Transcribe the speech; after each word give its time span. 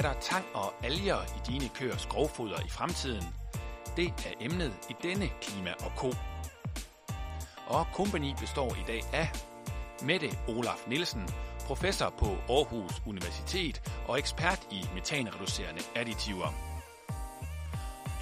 Er 0.00 0.12
der 0.12 0.20
tang 0.20 0.44
og 0.54 0.72
alger 0.82 1.22
i 1.22 1.52
dine 1.52 1.68
køers 1.68 2.06
grovfoder 2.06 2.60
i 2.60 2.68
fremtiden? 2.68 3.24
Det 3.96 4.06
er 4.06 4.32
emnet 4.40 4.72
i 4.90 4.94
denne 5.02 5.30
Klima 5.40 5.72
og 5.84 5.92
Ko. 5.96 6.12
Og 7.66 7.86
kompagni 7.94 8.34
består 8.40 8.74
i 8.74 8.84
dag 8.86 9.02
af 9.12 9.30
Mette 10.02 10.28
Olaf 10.48 10.86
Nielsen, 10.86 11.28
professor 11.66 12.10
på 12.18 12.26
Aarhus 12.26 13.02
Universitet 13.06 13.82
og 14.08 14.18
ekspert 14.18 14.66
i 14.70 14.88
metanreducerende 14.94 15.82
additiver. 15.94 16.48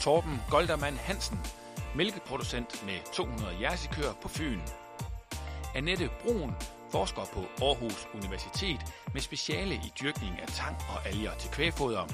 Torben 0.00 0.42
Goldermann 0.50 0.96
Hansen, 0.96 1.38
mælkeproducent 1.94 2.86
med 2.86 3.12
200 3.12 3.56
jersikøer 3.60 4.12
på 4.22 4.28
Fyn. 4.28 4.60
Annette 5.74 6.10
Brun, 6.22 6.54
forsker 6.90 7.22
på 7.34 7.40
Aarhus 7.64 8.08
Universitet 8.14 8.80
med 9.12 9.20
speciale 9.20 9.74
i 9.74 9.92
dyrkning 10.00 10.34
af 10.42 10.48
tang 10.48 10.76
og 10.92 11.08
alger 11.08 11.34
til 11.38 11.50
kvægfoder. 11.50 12.04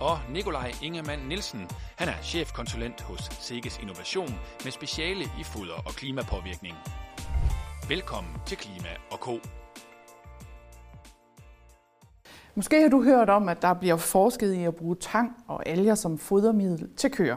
Og 0.00 0.18
Nikolaj 0.30 0.72
Ingemann 0.82 1.28
Nielsen, 1.28 1.68
han 1.96 2.08
er 2.08 2.22
chefkonsulent 2.22 3.00
hos 3.00 3.20
Sikkes 3.20 3.78
Innovation 3.78 4.34
med 4.64 4.72
speciale 4.72 5.24
i 5.40 5.44
foder 5.44 5.78
og 5.86 5.92
klimapåvirkning. 5.92 6.74
Velkommen 7.88 8.32
til 8.46 8.56
Klima 8.56 8.88
og 9.10 9.20
Ko. 9.20 9.38
Måske 12.54 12.82
har 12.82 12.88
du 12.88 13.02
hørt 13.02 13.30
om, 13.30 13.48
at 13.48 13.62
der 13.62 13.74
bliver 13.74 13.96
forsket 13.96 14.54
i 14.54 14.64
at 14.64 14.76
bruge 14.76 14.96
tang 14.96 15.44
og 15.48 15.68
alger 15.68 15.94
som 15.94 16.18
fodermiddel 16.18 16.96
til 16.96 17.10
køer. 17.10 17.36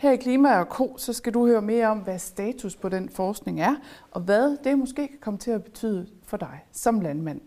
Her 0.00 0.12
i 0.12 0.16
Klima 0.16 0.58
og 0.58 0.66
Co, 0.66 0.94
så 0.98 1.12
skal 1.12 1.34
du 1.34 1.46
høre 1.46 1.62
mere 1.62 1.86
om, 1.86 1.98
hvad 1.98 2.18
status 2.18 2.76
på 2.76 2.88
den 2.88 3.08
forskning 3.08 3.60
er, 3.60 3.76
og 4.10 4.20
hvad 4.20 4.56
det 4.64 4.78
måske 4.78 5.08
kan 5.08 5.18
komme 5.20 5.38
til 5.38 5.50
at 5.50 5.64
betyde 5.64 6.06
for 6.26 6.36
dig 6.36 6.64
som 6.72 7.00
landmand. 7.00 7.40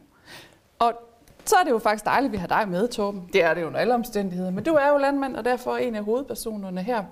Og 0.80 0.94
så 1.46 1.56
er 1.60 1.64
det 1.64 1.72
jo 1.72 1.80
faktisk 1.80 2.06
dejligt, 2.06 2.30
at 2.30 2.32
vi 2.32 2.38
har 2.38 2.48
dig 2.48 2.70
med, 2.70 2.88
Torben. 2.88 3.30
Det 3.34 3.44
er 3.44 3.54
det 3.54 3.62
jo 3.62 3.68
under 3.68 3.80
alle 3.80 3.94
omstændigheder. 3.94 4.52
Men 4.52 4.64
du 4.64 4.74
er 4.74 4.90
jo 4.90 4.98
landmand, 4.98 5.36
og 5.36 5.46
derfor 5.46 5.78
en 5.78 5.96
af 5.96 6.04
hovedpersonerne 6.04 6.82
her. 6.82 7.04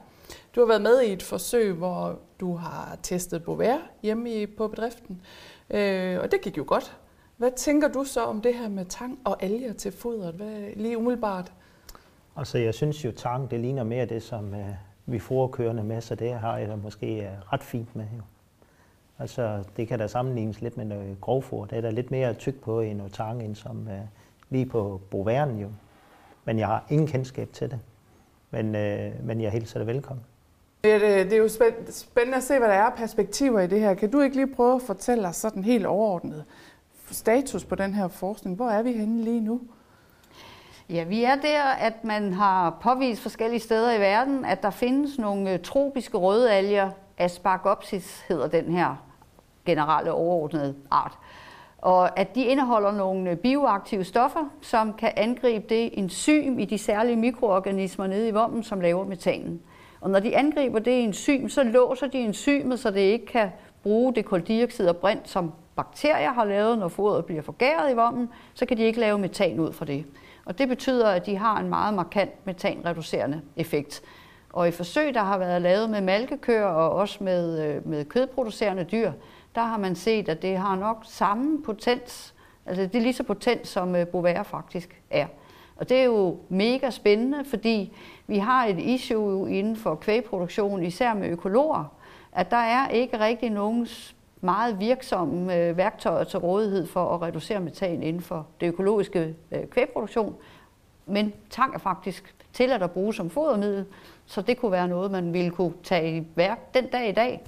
Du 0.56 0.60
har 0.60 0.68
været 0.68 0.82
med 0.82 1.02
i 1.02 1.14
et 1.14 1.24
forsøg, 1.24 1.74
hvor 1.74 2.20
du 2.40 2.56
har 2.56 2.98
testet 3.04 3.44
bovær 3.44 3.78
hjemme 4.02 4.48
på 4.48 4.68
bedriften. 4.68 5.22
Øh, 5.70 6.20
og 6.20 6.32
det 6.32 6.42
gik 6.42 6.58
jo 6.58 6.64
godt. 6.68 6.98
Hvad 7.38 7.52
tænker 7.52 7.88
du 7.88 8.04
så 8.04 8.24
om 8.24 8.42
det 8.42 8.56
her 8.56 8.70
med 8.70 8.86
tang 8.86 9.20
og 9.24 9.44
alger 9.44 9.74
til 9.74 9.92
fodret? 9.92 10.34
Hvad, 10.34 10.76
lige 10.76 10.98
umiddelbart? 10.98 11.52
Altså, 12.36 12.58
jeg 12.58 12.74
synes 12.74 13.06
jo, 13.06 13.12
tang, 13.12 13.52
det 13.52 13.60
ligner 13.60 13.84
mere 13.84 14.06
det, 14.06 14.24
som 14.24 14.54
øh, 14.54 14.91
vi 15.06 15.20
får 15.20 15.48
kørende 15.48 15.84
med, 15.84 16.02
så 16.02 16.16
det 16.16 16.34
har 16.34 16.58
jeg 16.58 16.68
da 16.68 16.76
måske 16.76 17.22
øh, 17.22 17.54
ret 17.54 17.64
fint 17.64 17.96
med. 17.96 18.06
Jo. 18.18 18.22
Altså, 19.20 19.64
det 19.78 19.88
kan 19.88 20.00
da 20.00 20.08
sammenlignes 20.08 20.62
lidt 20.62 20.78
med 20.78 20.86
noget 20.86 21.18
grovfor. 21.22 21.66
Det 21.66 21.78
er 21.78 21.82
da 21.82 21.90
lidt 21.90 22.12
mere 22.12 22.34
tyk 22.34 22.62
på 22.62 22.82
i 22.82 22.94
noget 22.94 23.14
tang, 23.14 23.44
end 23.44 23.56
som 23.56 23.78
uh, 23.78 23.94
lige 24.50 24.66
på 24.66 25.02
boværen 25.10 25.58
jo. 25.58 25.70
Men 26.46 26.60
jeg 26.60 26.68
har 26.68 26.86
ingen 26.90 27.08
kendskab 27.08 27.50
til 27.54 27.72
det. 27.72 27.80
Men, 28.52 28.66
uh, 28.66 29.26
men 29.28 29.42
jeg 29.42 29.52
hilser 29.52 29.80
det 29.80 29.88
velkommen. 29.88 30.26
Det, 30.84 31.02
det 31.02 31.34
er 31.34 31.38
jo 31.38 31.48
spændende 31.90 32.38
at 32.38 32.44
se, 32.44 32.58
hvad 32.58 32.68
der 32.68 32.74
er 32.74 32.90
perspektiver 32.98 33.60
i 33.60 33.68
det 33.68 33.80
her. 33.80 33.94
Kan 33.94 34.12
du 34.12 34.22
ikke 34.22 34.36
lige 34.36 34.56
prøve 34.56 34.76
at 34.76 34.82
fortælle 34.82 35.28
os 35.28 35.36
sådan 35.36 35.64
helt 35.64 35.86
overordnet 35.86 36.46
status 37.12 37.66
på 37.66 37.76
den 37.76 37.94
her 37.94 38.08
forskning? 38.08 38.56
Hvor 38.56 38.70
er 38.70 38.82
vi 38.82 38.92
henne 38.92 39.24
lige 39.24 39.42
nu? 39.42 39.62
Ja, 40.92 41.04
vi 41.04 41.24
er 41.24 41.36
der, 41.36 41.64
at 41.64 42.04
man 42.04 42.34
har 42.34 42.78
påvist 42.82 43.22
forskellige 43.22 43.60
steder 43.60 43.94
i 43.94 44.00
verden, 44.00 44.46
at 44.46 44.64
der 44.64 44.70
findes 44.70 45.18
nogle 45.18 45.54
øh, 45.54 45.60
tropiske 45.60 46.18
røde 46.18 46.52
alger. 46.52 46.90
Aspargopsis 47.18 48.22
hedder 48.28 48.48
den 48.48 48.72
her 48.72 48.96
generelle 49.66 50.12
overordnede 50.12 50.76
art. 50.92 51.18
Og 51.78 52.20
at 52.20 52.36
de 52.36 52.44
indeholder 52.44 52.92
nogle 52.92 53.30
øh, 53.30 53.38
bioaktive 53.38 54.04
stoffer, 54.04 54.50
som 54.62 54.94
kan 54.94 55.12
angribe 55.18 55.66
det 55.70 56.00
enzym 56.00 56.60
i 56.60 56.66
de 56.66 56.78
særlige 56.78 57.16
mikroorganismer 57.16 58.08
nede 58.08 58.28
i 58.28 58.32
vommen, 58.32 58.64
som 58.64 58.82
laver 58.82 59.06
metanen. 59.06 59.62
Og 60.02 60.10
når 60.10 60.20
de 60.20 60.38
angriber 60.38 60.80
det 60.80 61.04
enzym, 61.04 61.50
så 61.50 61.64
låser 61.64 62.08
de 62.08 62.18
enzymet, 62.18 62.80
så 62.80 62.92
det 62.92 63.00
ikke 63.00 63.26
kan 63.26 63.50
bruge 63.84 64.16
det 64.16 64.26
koldioxid 64.26 64.88
og 64.88 64.98
brint, 64.98 65.30
som 65.30 65.52
bakterier 65.76 66.34
har 66.34 66.46
lavet, 66.46 66.80
når 66.80 66.88
foderet 66.88 67.26
bliver 67.26 67.42
forgæret 67.42 67.92
i 67.92 67.96
vommen, 67.96 68.30
så 68.54 68.66
kan 68.66 68.78
de 68.78 68.84
ikke 68.84 69.00
lave 69.00 69.18
metan 69.18 69.60
ud 69.60 69.74
fra 69.74 69.86
det. 69.86 70.06
Og 70.46 70.58
det 70.58 70.68
betyder, 70.68 71.10
at 71.10 71.26
de 71.26 71.38
har 71.38 71.60
en 71.60 71.70
meget 71.70 71.94
markant 71.94 72.46
metanreducerende 72.46 73.42
effekt. 73.56 74.02
Og 74.54 74.68
i 74.68 74.72
forsøg, 74.72 75.14
der 75.14 75.24
har 75.24 75.38
været 75.38 75.62
lavet 75.62 75.90
med 75.90 76.02
malkekøer 76.02 76.66
og 76.66 76.90
også 76.90 77.24
med, 77.24 77.66
øh, 77.66 77.88
med 77.88 78.06
kødproducerende 78.06 78.84
dyr, 78.84 79.12
der 79.56 79.62
har 79.62 79.78
man 79.78 79.96
set, 79.96 80.30
at 80.30 80.42
det 80.42 80.58
har 80.58 80.76
nok 80.76 81.04
samme 81.06 81.64
potens, 81.64 82.34
altså 82.66 82.84
det 82.84 82.96
er 82.96 83.02
lige 83.02 83.14
så 83.14 83.24
potent, 83.24 83.68
som 83.68 83.96
øh, 83.96 84.08
bovær 84.08 84.44
faktisk 84.44 85.02
er. 85.10 85.28
Og 85.76 85.90
det 85.90 85.98
er 85.98 86.04
jo 86.04 86.40
mega 86.50 86.90
spændende, 86.90 87.46
fordi 87.46 87.94
vi 88.28 88.38
har 88.38 88.66
et 88.66 88.80
issue 88.80 89.52
inden 89.52 89.76
for 89.76 89.96
kvægproduktion, 89.96 90.84
især 90.84 91.14
med 91.14 91.30
økologer, 91.30 91.94
at 92.32 92.52
der 92.52 92.58
er 92.58 92.90
ikke 92.90 93.20
rigtig 93.20 93.50
nogen 93.50 93.88
meget 94.42 94.80
virksomme 94.80 95.56
øh, 95.56 95.78
værktøjer 95.78 96.24
til 96.24 96.40
rådighed 96.40 96.88
for 96.88 97.16
at 97.16 97.22
reducere 97.22 97.60
metan 97.60 98.04
inden 98.04 98.22
for 98.22 98.48
det 98.62 98.68
økologiske 98.68 99.36
øh, 99.52 99.68
kvægproduktion. 99.68 100.36
Men 101.06 101.34
tang 101.50 101.76
er 101.76 101.80
faktisk 101.80 102.36
tilladt 102.54 102.84
at 102.84 102.92
bruge 102.92 103.14
som 103.14 103.30
fodermiddel, 103.30 103.86
så 104.26 104.42
det 104.42 104.58
kunne 104.58 104.72
være 104.72 104.88
noget, 104.88 105.12
man 105.12 105.34
ville 105.34 105.52
kunne 105.52 105.74
tage 105.84 106.18
i 106.18 106.28
værk 106.36 106.74
den 106.74 106.88
dag 106.88 107.10
i 107.10 107.12
dag. 107.12 107.42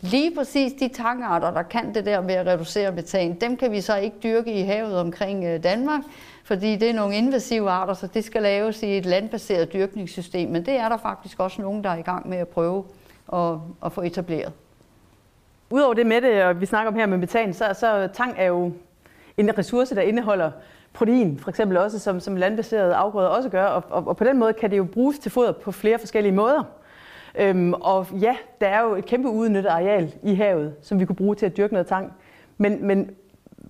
Lige 0.00 0.34
præcis 0.34 0.72
de 0.72 0.88
tangarter, 0.88 1.50
der 1.50 1.62
kan 1.62 1.94
det 1.94 2.06
der 2.06 2.20
med 2.20 2.34
at 2.34 2.46
reducere 2.46 2.92
metan, 2.92 3.40
dem 3.40 3.56
kan 3.56 3.72
vi 3.72 3.80
så 3.80 3.96
ikke 3.96 4.16
dyrke 4.22 4.52
i 4.52 4.60
havet 4.60 4.98
omkring 4.98 5.44
øh, 5.44 5.62
Danmark, 5.62 6.02
fordi 6.44 6.76
det 6.76 6.90
er 6.90 6.94
nogle 6.94 7.16
invasive 7.16 7.70
arter, 7.70 7.94
så 7.94 8.06
det 8.06 8.24
skal 8.24 8.42
laves 8.42 8.82
i 8.82 8.96
et 8.96 9.06
landbaseret 9.06 9.72
dyrkningssystem. 9.72 10.50
Men 10.50 10.66
det 10.66 10.74
er 10.74 10.88
der 10.88 10.96
faktisk 10.96 11.40
også 11.40 11.62
nogen, 11.62 11.84
der 11.84 11.90
er 11.90 11.96
i 11.96 12.02
gang 12.02 12.28
med 12.28 12.38
at 12.38 12.48
prøve 12.48 12.84
at, 13.32 13.58
at 13.84 13.92
få 13.92 14.02
etableret. 14.02 14.52
Udover 15.70 15.94
det 15.94 16.06
med 16.06 16.20
det, 16.20 16.42
og 16.42 16.60
vi 16.60 16.66
snakker 16.66 16.92
om 16.92 16.98
her 16.98 17.06
med 17.06 17.18
metan, 17.18 17.54
så, 17.54 17.64
så 17.74 18.08
tang 18.12 18.34
er 18.36 18.46
jo 18.46 18.72
en 19.36 19.58
ressource, 19.58 19.94
der 19.94 20.00
indeholder 20.00 20.50
protein, 20.92 21.38
for 21.38 21.48
eksempel 21.48 21.76
også, 21.76 21.98
som, 21.98 22.20
som 22.20 22.36
landbaserede 22.36 22.94
afgrøder 22.94 23.28
også 23.28 23.48
gør, 23.48 23.64
og, 23.64 23.84
og, 23.90 24.08
og 24.08 24.16
på 24.16 24.24
den 24.24 24.38
måde 24.38 24.52
kan 24.52 24.70
det 24.70 24.76
jo 24.76 24.84
bruges 24.84 25.18
til 25.18 25.30
foder 25.30 25.52
på 25.52 25.72
flere 25.72 25.98
forskellige 25.98 26.32
måder. 26.32 26.62
Øhm, 27.38 27.74
og 27.74 28.06
ja, 28.20 28.36
der 28.60 28.66
er 28.66 28.82
jo 28.82 28.94
et 28.94 29.06
kæmpe 29.06 29.28
udnyttet 29.28 29.70
areal 29.70 30.14
i 30.22 30.34
havet, 30.34 30.74
som 30.82 31.00
vi 31.00 31.04
kunne 31.04 31.16
bruge 31.16 31.34
til 31.34 31.46
at 31.46 31.56
dyrke 31.56 31.72
noget 31.72 31.86
tang. 31.86 32.12
Men, 32.58 32.86
men 32.86 33.10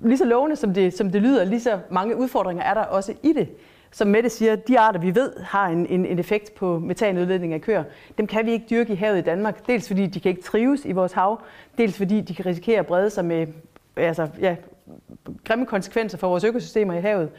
lige 0.00 0.18
så 0.18 0.24
lovende 0.24 0.56
som 0.56 0.74
det, 0.74 0.94
som 0.94 1.10
det 1.10 1.22
lyder, 1.22 1.44
lige 1.44 1.60
så 1.60 1.78
mange 1.90 2.16
udfordringer 2.16 2.64
er 2.64 2.74
der 2.74 2.82
også 2.82 3.14
i 3.22 3.32
det. 3.32 3.48
Som 3.94 4.08
Mette 4.08 4.30
siger, 4.30 4.56
de 4.56 4.78
arter, 4.78 5.00
vi 5.00 5.14
ved 5.14 5.32
har 5.40 5.68
en, 5.68 5.86
en, 5.86 6.06
en 6.06 6.18
effekt 6.18 6.54
på 6.54 6.78
metanudledning 6.78 7.52
af 7.52 7.60
køer, 7.60 7.84
dem 8.18 8.26
kan 8.26 8.46
vi 8.46 8.52
ikke 8.52 8.66
dyrke 8.70 8.92
i 8.92 8.96
havet 8.96 9.18
i 9.18 9.20
Danmark. 9.20 9.66
Dels 9.66 9.88
fordi 9.88 10.06
de 10.06 10.20
kan 10.20 10.28
ikke 10.28 10.42
trives 10.42 10.84
i 10.84 10.92
vores 10.92 11.12
hav, 11.12 11.40
dels 11.78 11.96
fordi 11.96 12.20
de 12.20 12.34
kan 12.34 12.46
risikere 12.46 12.78
at 12.78 12.86
brede 12.86 13.10
sig 13.10 13.24
med 13.24 13.46
altså, 13.96 14.28
ja, 14.40 14.56
grimme 15.44 15.66
konsekvenser 15.66 16.18
for 16.18 16.28
vores 16.28 16.44
økosystemer 16.44 16.94
i 16.94 17.00
havet. 17.00 17.30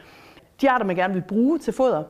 De 0.60 0.70
arter, 0.70 0.86
man 0.86 0.96
gerne 0.96 1.14
vil 1.14 1.22
bruge 1.28 1.58
til 1.58 1.72
foder, 1.72 2.04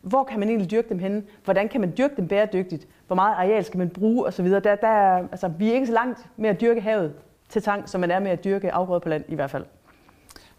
hvor 0.00 0.24
kan 0.24 0.40
man 0.40 0.48
egentlig 0.48 0.70
dyrke 0.70 0.88
dem 0.88 0.98
henne? 0.98 1.22
Hvordan 1.44 1.68
kan 1.68 1.80
man 1.80 1.92
dyrke 1.98 2.16
dem 2.16 2.28
bæredygtigt? 2.28 2.88
Hvor 3.06 3.16
meget 3.16 3.34
areal 3.34 3.64
skal 3.64 3.78
man 3.78 3.90
bruge 3.90 4.26
osv.? 4.26 4.46
Der, 4.46 4.60
der, 4.60 4.88
altså, 5.32 5.48
vi 5.48 5.70
er 5.70 5.74
ikke 5.74 5.86
så 5.86 5.92
langt 5.92 6.26
med 6.36 6.50
at 6.50 6.60
dyrke 6.60 6.80
havet 6.80 7.14
til 7.48 7.62
tang, 7.62 7.88
som 7.88 8.00
man 8.00 8.10
er 8.10 8.20
med 8.20 8.30
at 8.30 8.44
dyrke 8.44 8.72
afgrøder 8.72 9.00
på 9.00 9.08
land 9.08 9.24
i 9.28 9.34
hvert 9.34 9.50
fald. 9.50 9.64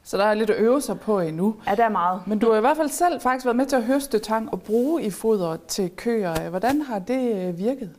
Så 0.06 0.18
der 0.18 0.24
er 0.24 0.34
lidt 0.34 0.50
at 0.50 0.60
øve 0.60 0.82
sig 0.82 1.00
på 1.00 1.20
endnu. 1.20 1.56
Ja, 1.68 1.76
der 1.76 1.84
er 1.84 1.90
meget. 1.90 2.22
Men 2.28 2.40
du 2.40 2.52
har 2.52 2.58
i 2.58 2.62
hvert 2.62 2.78
fald 2.78 2.90
selv 2.90 3.22
faktisk 3.22 3.46
været 3.46 3.56
med 3.56 3.66
til 3.66 3.76
at 3.76 3.84
høste 3.84 4.20
tang 4.20 4.50
og 4.54 4.62
bruge 4.62 5.04
i 5.04 5.10
foder 5.10 5.58
til 5.68 5.92
køer. 5.96 6.50
Hvordan 6.50 6.82
har 6.82 7.00
det 7.00 7.54
virket? 7.58 7.90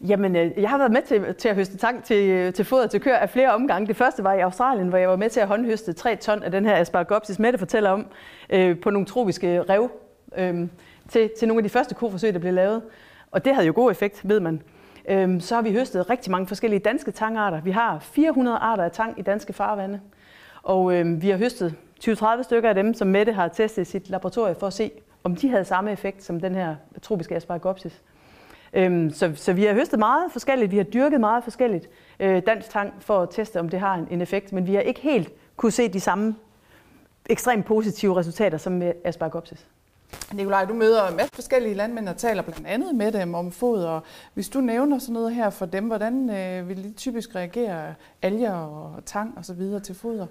Jamen, 0.00 0.36
jeg 0.36 0.70
har 0.70 0.78
været 0.78 0.92
med 0.92 1.02
til, 1.02 1.34
til 1.34 1.48
at 1.48 1.54
høste 1.54 1.76
tang 1.76 2.04
til, 2.04 2.52
til 2.52 2.64
foder 2.64 2.86
til 2.86 3.00
køer 3.00 3.16
af 3.16 3.30
flere 3.30 3.52
omgange. 3.52 3.86
Det 3.86 3.96
første 3.96 4.24
var 4.24 4.32
i 4.32 4.40
Australien, 4.40 4.88
hvor 4.88 4.98
jeg 4.98 5.08
var 5.08 5.16
med 5.16 5.30
til 5.30 5.40
at 5.40 5.48
håndhøste 5.48 5.92
3 5.92 6.16
ton 6.16 6.42
af 6.42 6.50
den 6.50 6.64
her 6.64 6.76
Asparagopsis, 6.76 7.38
Mette 7.38 7.58
fortæller 7.58 7.90
om, 7.90 8.06
øh, 8.50 8.80
på 8.80 8.90
nogle 8.90 9.06
tropiske 9.06 9.62
rev, 9.62 9.90
øh, 10.36 10.68
til, 11.08 11.30
til 11.38 11.48
nogle 11.48 11.58
af 11.58 11.62
de 11.62 11.68
første 11.68 11.94
koforsøg, 11.94 12.32
der 12.32 12.38
blev 12.38 12.52
lavet. 12.52 12.82
Og 13.30 13.44
det 13.44 13.54
havde 13.54 13.66
jo 13.66 13.72
god 13.76 13.90
effekt, 13.90 14.28
ved 14.28 14.40
man. 14.40 14.62
Øh, 15.08 15.40
så 15.40 15.54
har 15.54 15.62
vi 15.62 15.72
høstet 15.72 16.10
rigtig 16.10 16.30
mange 16.30 16.46
forskellige 16.46 16.80
danske 16.80 17.10
tangarter. 17.10 17.60
Vi 17.60 17.70
har 17.70 17.98
400 17.98 18.56
arter 18.56 18.84
af 18.84 18.90
tang 18.90 19.18
i 19.18 19.22
danske 19.22 19.52
farvande. 19.52 20.00
Og 20.62 20.94
øh, 20.94 21.22
vi 21.22 21.30
har 21.30 21.36
høstet 21.36 21.74
20-30 22.04 22.42
stykker 22.42 22.68
af 22.68 22.74
dem, 22.74 22.94
som 22.94 23.08
Mette 23.08 23.32
har 23.32 23.48
testet 23.48 23.82
i 23.82 23.90
sit 23.90 24.10
laboratorium 24.10 24.56
for 24.56 24.66
at 24.66 24.72
se, 24.72 24.90
om 25.24 25.36
de 25.36 25.48
havde 25.48 25.64
samme 25.64 25.92
effekt 25.92 26.24
som 26.24 26.40
den 26.40 26.54
her 26.54 26.76
tropiske 27.02 27.36
Asparagopsis. 27.36 28.02
Øhm, 28.72 29.10
så, 29.10 29.32
så 29.36 29.52
vi 29.52 29.64
har 29.64 29.74
høstet 29.74 29.98
meget 29.98 30.32
forskelligt, 30.32 30.70
vi 30.70 30.76
har 30.76 30.84
dyrket 30.84 31.20
meget 31.20 31.44
forskelligt 31.44 31.88
øh, 32.20 32.42
dansk 32.46 32.70
tang 32.70 32.94
for 33.00 33.20
at 33.20 33.28
teste, 33.30 33.60
om 33.60 33.68
det 33.68 33.80
har 33.80 33.94
en, 33.94 34.08
en 34.10 34.20
effekt, 34.20 34.52
men 34.52 34.66
vi 34.66 34.74
har 34.74 34.80
ikke 34.80 35.00
helt 35.00 35.32
kunne 35.56 35.72
se 35.72 35.88
de 35.88 36.00
samme 36.00 36.34
ekstremt 37.30 37.66
positive 37.66 38.16
resultater 38.16 38.58
som 38.58 38.72
med 38.72 38.92
Asparagopsis. 39.04 39.66
Nikolaj, 40.32 40.64
du 40.64 40.74
møder 40.74 41.08
en 41.08 41.16
masse 41.16 41.34
forskellige 41.34 41.74
landmænd 41.74 42.08
og 42.08 42.16
taler 42.16 42.42
blandt 42.42 42.66
andet 42.66 42.94
med 42.94 43.12
dem 43.12 43.34
om 43.34 43.52
foder. 43.52 44.00
Hvis 44.34 44.48
du 44.48 44.60
nævner 44.60 44.98
sådan 44.98 45.12
noget 45.12 45.34
her 45.34 45.50
for 45.50 45.66
dem, 45.66 45.86
hvordan 45.86 46.30
øh, 46.30 46.68
vil 46.68 46.84
de 46.84 46.92
typisk 46.92 47.34
reagere 47.34 47.94
alger 48.22 48.54
og 48.54 49.04
tang 49.06 49.38
og 49.38 49.44
så 49.44 49.54
videre 49.54 49.80
til 49.80 49.94
foder? 49.94 50.26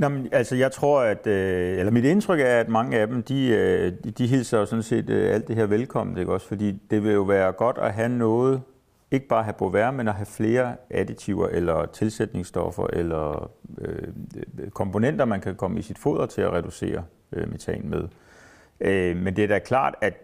Jamen, 0.00 0.22
men, 0.22 0.28
altså 0.32 0.56
jeg 0.56 0.72
tror, 0.72 1.00
at, 1.00 1.26
øh, 1.26 1.78
eller 1.78 1.92
mit 1.92 2.04
indtryk 2.04 2.40
er, 2.40 2.60
at 2.60 2.68
mange 2.68 2.98
af 2.98 3.06
dem, 3.06 3.22
de, 3.22 3.48
øh, 3.48 3.92
de 4.18 4.26
hilser 4.26 4.58
jo 4.58 4.66
sådan 4.66 4.82
set 4.82 5.10
øh, 5.10 5.34
alt 5.34 5.48
det 5.48 5.56
her 5.56 5.66
velkommen, 5.66 6.18
ikke 6.18 6.32
også? 6.32 6.48
Fordi 6.48 6.80
det 6.90 7.04
vil 7.04 7.12
jo 7.12 7.22
være 7.22 7.52
godt 7.52 7.78
at 7.78 7.92
have 7.92 8.08
noget, 8.08 8.62
ikke 9.10 9.28
bare 9.28 9.42
have 9.42 9.54
bovær, 9.54 9.90
men 9.90 10.08
at 10.08 10.14
have 10.14 10.26
flere 10.26 10.76
additiver 10.90 11.48
eller 11.48 11.86
tilsætningsstoffer 11.86 12.86
eller 12.92 13.50
øh, 13.78 14.08
øh, 14.58 14.70
komponenter, 14.70 15.24
man 15.24 15.40
kan 15.40 15.54
komme 15.54 15.78
i 15.78 15.82
sit 15.82 15.98
foder 15.98 16.26
til 16.26 16.40
at 16.40 16.52
reducere 16.52 17.04
øh, 17.32 17.52
metan 17.52 17.82
med. 17.84 18.08
Øh, 18.80 19.16
men 19.16 19.36
det 19.36 19.44
er 19.44 19.48
da 19.48 19.58
klart, 19.58 19.94
at 20.00 20.14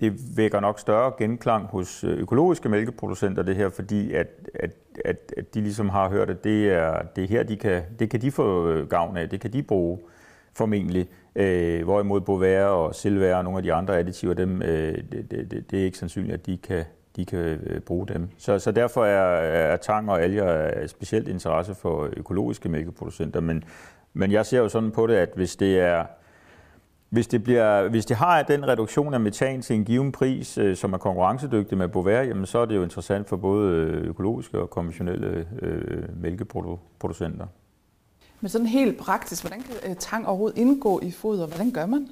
det 0.00 0.36
vækker 0.36 0.60
nok 0.60 0.80
større 0.80 1.12
genklang 1.18 1.66
hos 1.66 2.04
øh, 2.04 2.18
økologiske 2.18 2.68
mælkeproducenter, 2.68 3.42
det 3.42 3.56
her, 3.56 3.68
fordi 3.68 4.12
at, 4.12 4.26
at, 4.54 4.70
at, 5.04 5.34
at 5.36 5.54
de 5.54 5.60
ligesom 5.60 5.88
har 5.88 6.08
hørt, 6.08 6.30
at 6.30 6.44
det 6.44 6.72
er, 6.72 7.02
det 7.16 7.24
er 7.24 7.28
her, 7.28 7.42
de 7.42 7.56
kan, 7.56 7.82
det 7.98 8.10
kan 8.10 8.20
de 8.20 8.30
få 8.30 8.68
øh, 8.68 8.88
gavn 8.88 9.16
af, 9.16 9.28
det 9.28 9.40
kan 9.40 9.52
de 9.52 9.62
bruge 9.62 9.98
formentlig. 10.54 11.08
Øh, 11.36 11.84
hvorimod 11.84 12.20
Bovær 12.20 12.64
og 12.64 12.94
Silvær 12.94 13.36
og 13.36 13.44
nogle 13.44 13.56
af 13.56 13.62
de 13.62 13.72
andre 13.72 13.98
additiver, 13.98 14.34
dem, 14.34 14.62
øh, 14.62 14.98
det, 15.12 15.30
det, 15.30 15.70
det 15.70 15.80
er 15.80 15.84
ikke 15.84 15.98
sandsynligt, 15.98 16.34
at 16.34 16.46
de 16.46 16.56
kan, 16.56 16.84
de 17.16 17.24
kan 17.24 17.38
øh, 17.38 17.80
bruge 17.80 18.06
dem. 18.06 18.28
Så, 18.38 18.58
så 18.58 18.72
derfor 18.72 19.04
er, 19.04 19.36
er 19.72 19.76
tang 19.76 20.10
og 20.10 20.22
alger 20.22 20.86
specielt 20.86 21.28
interesse 21.28 21.74
for 21.74 22.08
økologiske 22.16 22.68
mælkeproducenter, 22.68 23.40
men, 23.40 23.64
men 24.12 24.32
jeg 24.32 24.46
ser 24.46 24.58
jo 24.58 24.68
sådan 24.68 24.90
på 24.90 25.06
det, 25.06 25.14
at 25.14 25.30
hvis 25.34 25.56
det 25.56 25.80
er 25.80 26.04
hvis 27.10 27.26
det, 27.26 27.44
bliver, 27.44 27.88
hvis 27.88 28.06
det 28.06 28.16
har 28.16 28.42
den 28.42 28.68
reduktion 28.68 29.14
af 29.14 29.20
metan 29.20 29.62
til 29.62 29.76
en 29.76 29.84
given 29.84 30.12
pris, 30.12 30.58
øh, 30.58 30.76
som 30.76 30.92
er 30.92 30.98
konkurrencedygtig 30.98 31.78
med 31.78 31.88
Bovaer, 31.88 32.22
jamen 32.22 32.46
så 32.46 32.58
er 32.58 32.64
det 32.64 32.76
jo 32.76 32.82
interessant 32.82 33.28
for 33.28 33.36
både 33.36 33.72
øh, 33.72 34.08
økologiske 34.08 34.58
og 34.58 34.70
konventionelle 34.70 35.46
øh, 35.62 36.22
mælkeproducenter. 36.22 37.46
Men 38.40 38.48
sådan 38.48 38.66
helt 38.66 38.98
praktisk, 38.98 39.42
hvordan 39.42 39.62
kan 39.62 39.90
øh, 39.90 39.96
tang 39.96 40.26
overhovedet 40.26 40.58
indgå 40.58 41.00
i 41.02 41.10
foder? 41.10 41.46
Hvordan 41.46 41.70
gør 41.70 41.86
man? 41.86 42.08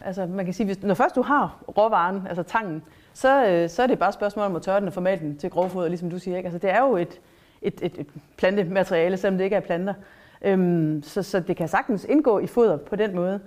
Altså 0.00 0.26
man 0.26 0.44
kan 0.44 0.54
sige, 0.54 0.66
hvis, 0.66 0.82
når 0.82 0.94
først 0.94 1.14
du 1.14 1.22
har 1.22 1.64
råvaren, 1.68 2.22
altså 2.28 2.42
tangen, 2.42 2.82
så, 3.12 3.64
så 3.70 3.82
er 3.82 3.86
det 3.86 3.98
bare 3.98 4.08
et 4.08 4.14
spørgsmål 4.14 4.44
om 4.46 4.56
at 4.56 4.62
tørre 4.62 4.80
den 4.80 4.88
og 4.88 4.94
formale 4.94 5.20
den 5.20 5.36
til 5.36 5.50
grovfoder, 5.50 5.88
ligesom 5.88 6.10
du 6.10 6.18
siger. 6.18 6.36
Ikke? 6.36 6.46
Altså, 6.46 6.58
det 6.58 6.70
er 6.70 6.80
jo 6.80 6.96
et, 6.96 7.20
et, 7.62 7.74
et, 7.82 7.92
et 7.98 8.06
plantemateriale, 8.36 9.16
selvom 9.16 9.38
det 9.38 9.44
ikke 9.44 9.56
er 9.56 9.60
planter. 9.60 9.94
Øhm, 10.42 11.02
så, 11.02 11.22
så 11.22 11.40
det 11.40 11.56
kan 11.56 11.68
sagtens 11.68 12.06
indgå 12.08 12.38
i 12.38 12.46
foder 12.46 12.76
på 12.76 12.96
den 12.96 13.14
måde. 13.14 13.40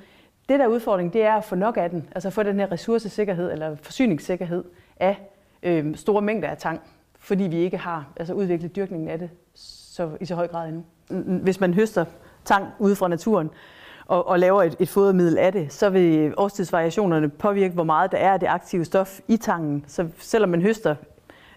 Det 0.50 0.60
der 0.60 0.66
er 0.66 0.70
udfordringen, 0.70 1.14
det 1.14 1.24
er 1.24 1.34
at 1.34 1.44
få 1.44 1.56
nok 1.56 1.78
af 1.78 1.90
den, 1.90 2.10
altså 2.16 2.30
få 2.30 2.44
den 2.44 2.60
her 2.60 2.72
ressourcesikkerhed 2.72 3.52
eller 3.52 3.76
forsyningssikkerhed 3.82 4.64
af 5.00 5.30
øh, 5.64 5.96
store 5.96 6.22
mængder 6.22 6.50
af 6.50 6.58
tang, 6.58 6.82
fordi 7.20 7.44
vi 7.44 7.58
ikke 7.58 7.78
har 7.78 8.06
altså 8.16 8.34
udviklet 8.34 8.76
dyrkningen 8.76 9.10
af 9.10 9.20
det 9.20 9.30
så, 9.56 10.10
i 10.22 10.26
så 10.26 10.36
høj 10.36 10.48
grad 10.48 10.68
endnu. 10.68 10.84
Mm, 11.10 11.24
mm, 11.28 11.38
hvis 11.38 11.60
man 11.60 11.74
høster 11.74 12.06
tang 12.46 12.66
ude 12.80 12.96
fra 12.96 13.08
naturen 13.08 13.50
og, 14.06 14.28
og 14.28 14.40
laver 14.40 14.64
et, 14.64 14.76
et 14.80 14.90
fodermiddel 14.90 15.38
af 15.38 15.52
det, 15.52 15.74
så 15.74 15.90
vil 15.90 16.34
årstidsvariationerne 16.38 17.30
påvirke, 17.30 17.74
hvor 17.74 17.84
meget 17.84 18.12
der 18.12 18.18
er 18.18 18.34
af 18.34 18.40
det 18.40 18.48
aktive 18.48 18.86
stof 18.86 19.20
i 19.28 19.38
tangen. 19.38 19.86
Så 19.88 20.08
selvom 20.18 20.50
man 20.50 20.62
høster 20.62 20.96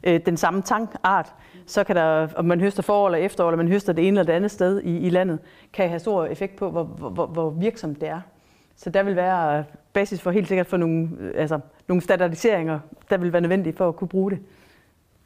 øh, 0.04 0.20
den 0.26 0.37
samme 0.37 0.62
tangart, 0.62 1.34
så 1.66 1.84
kan 1.84 1.96
der, 1.96 2.28
om 2.37 2.44
man 2.44 2.60
høster 2.60 2.82
forår 2.82 3.06
eller 3.06 3.19
efterår, 3.19 3.48
eller 3.48 3.62
man 3.62 3.69
høster 3.69 3.92
det 3.92 4.08
ene 4.08 4.20
eller 4.20 4.32
det 4.32 4.37
andet 4.37 4.50
sted 4.50 4.81
i, 4.81 4.98
i 4.98 5.10
landet, 5.10 5.38
kan 5.72 5.88
have 5.88 5.98
stor 5.98 6.25
effekt 6.25 6.56
på, 6.56 6.70
hvor, 6.70 6.84
hvor, 6.84 7.26
hvor 7.26 7.50
virksomt 7.50 8.00
det 8.00 8.08
er. 8.08 8.20
Så 8.82 8.90
der 8.90 9.02
vil 9.02 9.16
være 9.16 9.64
basis 9.92 10.20
for 10.20 10.30
helt 10.30 10.48
sikkert 10.48 10.66
for 10.66 10.76
nogle, 10.76 11.08
altså, 11.34 11.60
nogle 11.88 12.02
standardiseringer, 12.02 12.80
der 13.10 13.16
vil 13.16 13.32
være 13.32 13.40
nødvendige 13.40 13.76
for 13.76 13.88
at 13.88 13.96
kunne 13.96 14.08
bruge 14.08 14.30
det. 14.30 14.38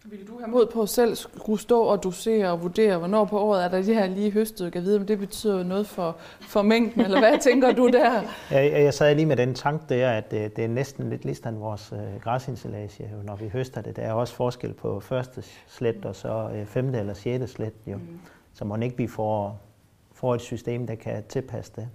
Vil 0.04 0.28
du 0.28 0.38
have 0.38 0.50
mod 0.50 0.66
på 0.66 0.82
at 0.82 0.88
selv 0.88 1.14
skulle 1.14 1.60
stå 1.60 1.80
og 1.80 2.04
dosere 2.04 2.50
og 2.50 2.62
vurdere, 2.62 2.98
hvornår 2.98 3.24
på 3.24 3.38
året 3.40 3.64
er 3.64 3.68
der 3.68 3.82
det 3.82 3.94
her 3.94 4.06
lige 4.06 4.30
høstet? 4.30 4.72
Kan 4.72 4.82
vide, 4.82 4.98
om 5.00 5.06
det 5.06 5.18
betyder 5.18 5.62
noget 5.62 5.86
for, 5.86 6.16
for 6.40 6.62
mængden, 6.62 7.00
eller 7.00 7.18
hvad 7.18 7.38
tænker 7.38 7.72
du 7.72 7.88
der? 7.88 8.22
Jeg, 8.50 8.72
jeg 8.72 8.94
sad 8.94 9.14
lige 9.14 9.26
med 9.26 9.36
den 9.36 9.54
tank 9.54 9.88
der, 9.88 10.10
at 10.10 10.30
det, 10.30 10.56
det 10.56 10.64
er 10.64 10.68
næsten 10.68 11.10
lidt 11.10 11.24
ligesom 11.24 11.60
vores 11.60 11.92
øh, 11.92 12.20
græsinsilage, 12.20 13.10
jo, 13.12 13.22
når 13.22 13.36
vi 13.36 13.48
høster 13.48 13.80
det. 13.80 13.96
Der 13.96 14.02
er 14.02 14.12
også 14.12 14.34
forskel 14.34 14.72
på 14.72 15.00
første 15.00 15.42
slet 15.66 16.04
og 16.04 16.16
så 16.16 16.50
øh, 16.54 16.66
femte 16.66 16.98
eller 16.98 17.14
sjette 17.14 17.46
slet, 17.46 17.74
jo. 17.86 17.96
Mm. 17.96 18.20
Så 18.54 18.64
må 18.64 18.76
ikke 18.76 18.96
vi 18.96 19.06
får, 19.06 19.60
får 20.12 20.34
et 20.34 20.40
system, 20.40 20.86
der 20.86 20.94
kan 20.94 21.24
tilpasse 21.28 21.72
det. 21.76 21.88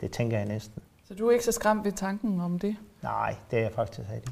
Det 0.00 0.10
tænker 0.10 0.38
jeg 0.38 0.46
næsten. 0.46 0.82
Så 1.08 1.14
du 1.14 1.28
er 1.28 1.32
ikke 1.32 1.44
så 1.44 1.52
skræmt 1.52 1.84
ved 1.84 1.92
tanken 1.92 2.40
om 2.40 2.58
det? 2.58 2.76
Nej, 3.02 3.36
det 3.50 3.58
er 3.58 3.62
jeg 3.62 3.72
faktisk 3.72 4.08
ikke. 4.14 4.30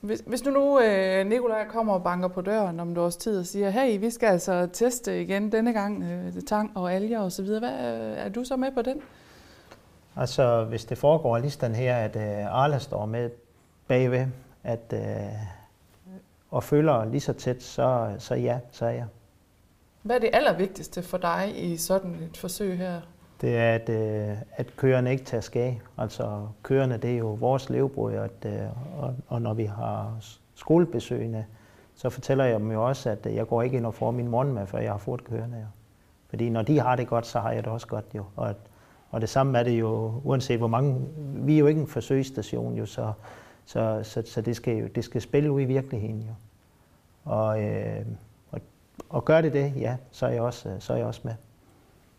Hvis, 0.00 0.22
hvis 0.26 0.44
nu 0.44 0.50
nu 0.50 0.80
øh, 0.80 1.26
Nikolaj 1.26 1.68
kommer 1.68 1.92
og 1.92 2.02
banker 2.04 2.28
på 2.28 2.40
døren 2.40 2.80
om 2.80 2.92
et 2.92 2.98
års 2.98 3.16
tid 3.16 3.38
og 3.38 3.46
siger, 3.46 3.70
hey, 3.70 4.00
vi 4.00 4.10
skal 4.10 4.26
altså 4.26 4.68
teste 4.72 5.22
igen 5.22 5.52
denne 5.52 5.72
gang 5.72 6.02
øh, 6.02 6.42
tang 6.42 6.76
og 6.76 6.92
alger 6.92 7.20
og 7.20 7.32
så 7.32 7.42
videre, 7.42 7.60
hvad, 7.60 7.70
øh, 7.70 8.18
er 8.18 8.28
du 8.28 8.44
så 8.44 8.56
med 8.56 8.72
på 8.72 8.82
den? 8.82 9.02
Altså, 10.16 10.64
hvis 10.64 10.84
det 10.84 10.98
foregår 10.98 11.38
lige 11.38 11.50
sådan 11.50 11.76
her, 11.76 11.96
at 11.96 12.16
øh, 12.16 12.54
Arla 12.54 12.78
står 12.78 13.06
med 13.06 13.30
bagved, 13.88 14.26
at, 14.64 14.92
øh, 14.92 15.00
og 16.50 16.64
følger 16.64 17.04
lige 17.04 17.20
så 17.20 17.32
tæt, 17.32 17.62
så, 17.62 18.14
så 18.18 18.34
ja, 18.34 18.58
så 18.70 18.84
er 18.84 18.90
jeg. 18.90 19.06
Hvad 20.02 20.16
er 20.16 20.20
det 20.20 20.30
allervigtigste 20.32 21.02
for 21.02 21.18
dig 21.18 21.52
i 21.56 21.76
sådan 21.76 22.14
et 22.14 22.36
forsøg 22.36 22.78
her? 22.78 23.00
Det 23.40 23.56
er, 23.56 23.74
at, 23.74 23.88
øh, 23.88 24.36
at 24.52 24.76
køerne 24.76 25.10
ikke 25.10 25.24
tager 25.24 25.40
skade. 25.40 25.80
Altså 25.98 26.46
køerne, 26.62 26.96
det 26.96 27.12
er 27.12 27.18
jo 27.18 27.26
vores 27.26 27.70
levebrød, 27.70 28.14
at, 28.14 28.46
øh, 28.46 28.60
og, 28.98 29.14
og 29.28 29.42
når 29.42 29.54
vi 29.54 29.64
har 29.64 30.16
skolebesøgende, 30.54 31.44
så 31.94 32.10
fortæller 32.10 32.44
jeg 32.44 32.60
dem 32.60 32.70
jo 32.70 32.88
også, 32.88 33.10
at 33.10 33.26
øh, 33.26 33.34
jeg 33.34 33.46
går 33.46 33.62
ikke 33.62 33.76
ind 33.76 33.86
og 33.86 33.94
får 33.94 34.10
min 34.10 34.28
morgenmad, 34.28 34.66
før 34.66 34.78
jeg 34.78 34.90
har 34.90 34.98
fået 34.98 35.24
køerne. 35.24 35.56
Jo. 35.56 35.66
Fordi 36.28 36.50
når 36.50 36.62
de 36.62 36.80
har 36.80 36.96
det 36.96 37.08
godt, 37.08 37.26
så 37.26 37.40
har 37.40 37.52
jeg 37.52 37.64
det 37.64 37.72
også 37.72 37.86
godt 37.86 38.04
jo. 38.14 38.24
Og, 38.36 38.48
at, 38.50 38.56
og 39.10 39.20
det 39.20 39.28
samme 39.28 39.58
er 39.58 39.62
det 39.62 39.80
jo, 39.80 40.20
uanset 40.24 40.58
hvor 40.58 40.66
mange, 40.66 41.06
vi 41.34 41.54
er 41.54 41.58
jo 41.58 41.66
ikke 41.66 41.80
en 41.80 41.86
forsøgsstation 41.86 42.74
jo, 42.74 42.86
så, 42.86 43.12
så, 43.64 44.00
så, 44.02 44.22
så 44.26 44.40
det, 44.40 44.56
skal 44.56 44.76
jo, 44.76 44.86
det 44.86 45.04
skal 45.04 45.20
spille 45.20 45.52
ud 45.52 45.60
i 45.60 45.64
virkeligheden 45.64 46.20
jo. 46.22 46.32
Og, 47.24 47.62
øh, 47.62 48.06
og, 48.50 48.60
og 49.08 49.24
gør 49.24 49.40
det 49.40 49.52
det, 49.52 49.72
ja, 49.76 49.96
så 50.10 50.26
er 50.26 50.30
jeg 50.30 50.42
også, 50.42 50.68
øh, 50.68 50.74
så 50.80 50.92
er 50.92 50.96
jeg 50.96 51.06
også 51.06 51.20
med. 51.24 51.34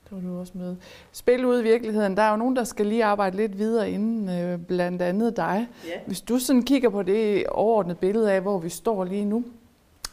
Det 0.10 0.24
var 0.24 0.30
du 0.30 0.40
også 0.40 0.54
med. 0.56 0.76
Spil 1.12 1.46
ud 1.46 1.60
i 1.60 1.64
virkeligheden. 1.64 2.18
Der 2.18 2.24
er 2.24 2.32
jo 2.32 2.38
nogen, 2.38 2.56
der 2.56 2.64
skal 2.64 2.86
lige 2.86 3.06
arbejde 3.06 3.38
lidt 3.38 3.58
videre 3.58 3.92
inden, 3.92 4.30
øh, 4.30 4.60
blandt 4.60 5.02
andet 5.02 5.38
dig. 5.38 5.68
Ja. 5.88 6.00
Hvis 6.06 6.22
du 6.22 6.40
sådan 6.40 6.64
kigger 6.64 6.90
på 6.90 7.04
det 7.04 7.48
overordnede 7.48 7.98
billede 7.98 8.32
af, 8.32 8.42
hvor 8.42 8.60
vi 8.60 8.70
står 8.70 9.04
lige 9.04 9.26
nu, 9.26 9.44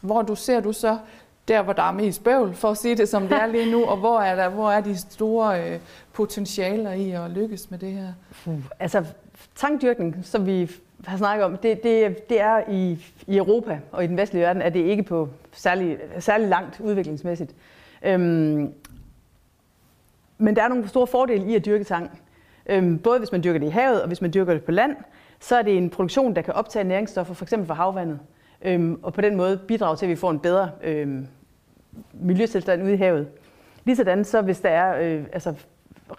hvor 0.01 0.21
du 0.21 0.35
ser 0.35 0.59
du 0.59 0.73
så 0.73 0.97
der, 1.47 1.61
hvor 1.61 1.73
der 1.73 1.83
er 1.83 1.91
mest 1.91 2.23
bøvl, 2.23 2.53
for 2.53 2.69
at 2.69 2.77
sige 2.77 2.95
det 2.95 3.09
som 3.09 3.21
det 3.21 3.31
er 3.31 3.45
lige 3.45 3.71
nu, 3.71 3.83
og 3.83 3.97
hvor 3.97 4.19
er, 4.19 4.35
der, 4.35 4.49
hvor 4.49 4.71
er 4.71 4.81
de 4.81 4.97
store 4.97 5.71
øh, 5.71 5.79
potentialer 6.13 6.91
i 6.91 7.11
at 7.11 7.31
lykkes 7.31 7.71
med 7.71 7.79
det 7.79 7.91
her? 7.91 8.13
Altså, 8.79 9.05
tankdyrkning, 9.55 10.15
som 10.23 10.45
vi 10.45 10.71
har 11.05 11.17
snakket 11.17 11.45
om, 11.45 11.57
det, 11.57 11.83
det, 11.83 12.29
det 12.29 12.41
er 12.41 12.61
i, 12.69 13.05
i 13.27 13.37
Europa 13.37 13.79
og 13.91 14.03
i 14.03 14.07
den 14.07 14.17
vestlige 14.17 14.43
verden, 14.43 14.61
er 14.61 14.69
det 14.69 14.79
ikke 14.79 15.03
på 15.03 15.29
særlig, 15.51 15.97
særlig 16.19 16.47
langt 16.47 16.79
udviklingsmæssigt. 16.79 17.51
Øhm, 18.03 18.73
men 20.43 20.55
der 20.55 20.63
er 20.63 20.67
nogle 20.67 20.87
store 20.87 21.07
fordele 21.07 21.51
i 21.51 21.55
at 21.55 21.65
dyrke 21.65 21.83
tang. 21.83 22.21
Øhm, 22.69 22.99
både 22.99 23.19
hvis 23.19 23.31
man 23.31 23.43
dyrker 23.43 23.59
det 23.59 23.67
i 23.67 23.69
havet 23.69 24.01
og 24.01 24.07
hvis 24.07 24.21
man 24.21 24.33
dyrker 24.33 24.53
det 24.53 24.63
på 24.63 24.71
land, 24.71 24.95
så 25.39 25.55
er 25.55 25.61
det 25.61 25.77
en 25.77 25.89
produktion, 25.89 26.35
der 26.35 26.41
kan 26.41 26.53
optage 26.53 26.83
næringsstoffer, 26.83 27.33
f.eks. 27.33 27.53
fra 27.65 27.73
havvandet. 27.73 28.19
Øhm, 28.61 28.99
og 29.03 29.13
på 29.13 29.21
den 29.21 29.35
måde 29.35 29.59
bidrage 29.67 29.95
til, 29.95 30.05
at 30.05 30.09
vi 30.09 30.15
får 30.15 30.31
en 30.31 30.39
bedre 30.39 30.69
øhm, 30.83 31.27
miljøtilstand 32.13 32.83
ude 32.83 32.93
i 32.93 32.97
havet. 32.97 33.27
Ligesådan 33.85 34.25
så 34.25 34.41
hvis 34.41 34.59
der 34.59 34.69
er 34.69 35.15
øh, 35.17 35.23
altså 35.33 35.53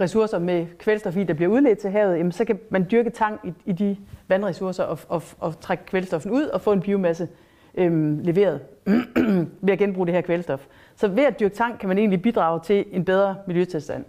ressourcer 0.00 0.38
med 0.38 0.66
kvælstof 0.78 1.16
i, 1.16 1.24
der 1.24 1.34
bliver 1.34 1.50
udledt 1.52 1.78
til 1.78 1.90
havet, 1.90 2.18
jamen, 2.18 2.32
så 2.32 2.44
kan 2.44 2.58
man 2.70 2.86
dyrke 2.90 3.10
tang 3.10 3.40
i, 3.44 3.52
i 3.64 3.72
de 3.72 3.96
vandressourcer 4.28 4.84
og, 4.84 4.98
og, 5.08 5.22
og 5.38 5.60
trække 5.60 5.84
kvælstoffen 5.86 6.30
ud 6.30 6.44
og 6.44 6.60
få 6.60 6.72
en 6.72 6.80
biomasse 6.80 7.28
øhm, 7.74 8.18
leveret 8.18 8.60
ved 9.66 9.72
at 9.72 9.78
genbruge 9.78 10.06
det 10.06 10.14
her 10.14 10.20
kvælstof. 10.20 10.66
Så 10.96 11.08
ved 11.08 11.24
at 11.24 11.40
dyrke 11.40 11.54
tang 11.54 11.78
kan 11.78 11.88
man 11.88 11.98
egentlig 11.98 12.22
bidrage 12.22 12.60
til 12.64 12.84
en 12.92 13.04
bedre 13.04 13.36
miljøtilstand. 13.46 14.04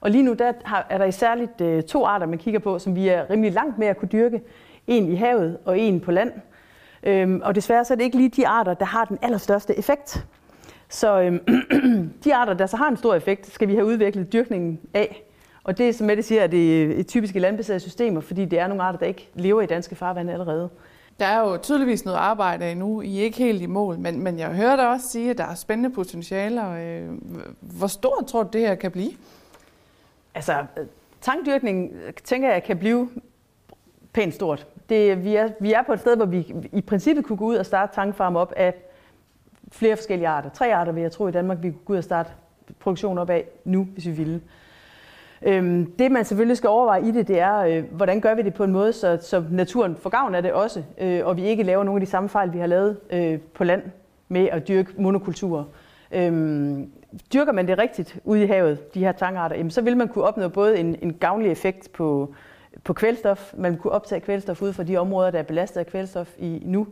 Og 0.00 0.10
lige 0.10 0.22
nu 0.22 0.32
der 0.32 0.52
er 0.90 0.98
der 0.98 1.04
i 1.04 1.12
særligt 1.12 1.60
øh, 1.60 1.82
to 1.82 2.04
arter, 2.04 2.26
man 2.26 2.38
kigger 2.38 2.60
på, 2.60 2.78
som 2.78 2.94
vi 2.94 3.08
er 3.08 3.30
rimelig 3.30 3.52
langt 3.52 3.78
med 3.78 3.86
at 3.86 3.96
kunne 3.96 4.08
dyrke. 4.12 4.42
En 4.86 5.12
i 5.12 5.14
havet 5.14 5.58
og 5.64 5.78
en 5.78 6.00
på 6.00 6.10
land. 6.10 6.32
Øhm, 7.02 7.40
og 7.44 7.54
desværre 7.54 7.84
så 7.84 7.94
er 7.94 7.96
det 7.96 8.04
ikke 8.04 8.16
lige 8.16 8.28
de 8.28 8.48
arter, 8.48 8.74
der 8.74 8.84
har 8.84 9.04
den 9.04 9.18
allerstørste 9.22 9.78
effekt. 9.78 10.26
Så 10.88 11.20
øhm, 11.20 11.40
de 12.24 12.34
arter, 12.34 12.54
der 12.54 12.66
så 12.66 12.76
har 12.76 12.88
en 12.88 12.96
stor 12.96 13.14
effekt, 13.14 13.52
skal 13.52 13.68
vi 13.68 13.74
have 13.74 13.86
udviklet 13.86 14.32
dyrkningen 14.32 14.80
af. 14.94 15.24
Og 15.64 15.78
det, 15.78 15.94
som 15.94 16.06
Mette 16.06 16.22
siger, 16.22 16.42
er 16.42 16.46
det 16.46 16.86
øh, 16.86 17.04
typiske 17.04 17.38
landbaserede 17.38 17.80
systemer, 17.80 18.20
fordi 18.20 18.44
det 18.44 18.58
er 18.58 18.66
nogle 18.66 18.82
arter, 18.82 18.98
der 18.98 19.06
ikke 19.06 19.30
lever 19.34 19.62
i 19.62 19.66
danske 19.66 19.94
farvande 19.94 20.32
allerede. 20.32 20.68
Der 21.20 21.26
er 21.26 21.40
jo 21.40 21.56
tydeligvis 21.56 22.04
noget 22.04 22.18
arbejde 22.18 22.70
endnu. 22.70 23.00
I 23.00 23.18
er 23.18 23.22
ikke 23.22 23.38
helt 23.38 23.62
i 23.62 23.66
mål, 23.66 23.98
men, 23.98 24.22
men 24.22 24.38
jeg 24.38 24.48
hører 24.48 24.76
dig 24.76 24.88
også 24.88 25.08
sige, 25.08 25.30
at 25.30 25.38
der 25.38 25.44
er 25.44 25.54
spændende 25.54 25.90
potentialer. 25.90 26.70
Øh, 26.70 27.08
hvor 27.60 27.86
stort 27.86 28.26
tror 28.26 28.42
du, 28.42 28.48
det 28.52 28.60
her 28.60 28.74
kan 28.74 28.90
blive? 28.90 29.10
Altså, 30.38 30.64
tankdyrkning 31.20 31.92
øh, 32.06 32.12
tænker 32.24 32.52
jeg 32.52 32.62
kan 32.62 32.78
blive 32.78 33.08
pænt 34.12 34.34
stort. 34.34 34.66
Det, 34.88 35.24
vi, 35.24 35.36
er, 35.36 35.48
vi 35.60 35.72
er 35.72 35.82
på 35.82 35.92
et 35.92 36.00
sted, 36.00 36.16
hvor 36.16 36.26
vi 36.26 36.54
i 36.72 36.80
princippet 36.80 37.24
kunne 37.24 37.36
gå 37.36 37.44
ud 37.44 37.56
og 37.56 37.66
starte 37.66 37.94
tankfarm 37.94 38.36
op 38.36 38.52
af 38.56 38.74
flere 39.72 39.96
forskellige 39.96 40.28
arter. 40.28 40.50
Tre 40.50 40.74
arter 40.74 40.92
vil 40.92 41.00
jeg 41.00 41.12
tro 41.12 41.28
i 41.28 41.30
Danmark, 41.30 41.58
vi 41.62 41.70
kunne 41.70 41.84
gå 41.84 41.92
ud 41.92 41.98
og 41.98 42.04
starte 42.04 42.30
produktion 42.78 43.18
op 43.18 43.30
af 43.30 43.44
nu, 43.64 43.84
hvis 43.84 44.06
vi 44.06 44.10
ville. 44.10 44.40
Øhm, 45.42 45.92
det 45.98 46.12
man 46.12 46.24
selvfølgelig 46.24 46.56
skal 46.56 46.68
overveje 46.68 47.08
i 47.08 47.10
det, 47.10 47.28
det 47.28 47.40
er, 47.40 47.58
øh, 47.58 47.84
hvordan 47.92 48.20
gør 48.20 48.34
vi 48.34 48.42
det 48.42 48.54
på 48.54 48.64
en 48.64 48.72
måde, 48.72 48.92
så, 48.92 49.18
så 49.22 49.44
naturen 49.50 49.96
får 49.96 50.10
gavn 50.10 50.34
af 50.34 50.42
det 50.42 50.52
også, 50.52 50.82
øh, 50.98 51.26
og 51.26 51.36
vi 51.36 51.42
ikke 51.42 51.62
laver 51.62 51.84
nogle 51.84 52.00
af 52.00 52.06
de 52.06 52.10
samme 52.10 52.28
fejl, 52.28 52.52
vi 52.52 52.58
har 52.58 52.66
lavet 52.66 52.96
øh, 53.10 53.38
på 53.54 53.64
land 53.64 53.82
med 54.28 54.48
at 54.48 54.68
dyrke 54.68 54.92
monokulturer. 54.96 55.64
Øhm, 56.12 56.90
dyrker 57.32 57.52
man 57.52 57.68
det 57.68 57.78
rigtigt 57.78 58.18
ude 58.24 58.42
i 58.42 58.46
havet, 58.46 58.94
de 58.94 59.00
her 59.00 59.12
tangarter, 59.12 59.56
jamen, 59.56 59.70
så 59.70 59.82
vil 59.82 59.96
man 59.96 60.08
kunne 60.08 60.24
opnå 60.24 60.48
både 60.48 60.78
en, 60.78 60.96
en 61.02 61.14
gavnlig 61.14 61.50
effekt 61.50 61.92
på, 61.92 62.34
på 62.84 62.92
kvælstof, 62.92 63.54
man 63.56 63.72
vil 63.72 63.80
kunne 63.80 63.92
optage 63.92 64.20
kvælstof 64.20 64.62
ud 64.62 64.72
fra 64.72 64.82
de 64.82 64.96
områder, 64.96 65.30
der 65.30 65.38
er 65.38 65.42
belastet 65.42 65.80
af 65.80 65.86
kvælstof 65.86 66.34
i 66.38 66.62
nu, 66.64 66.86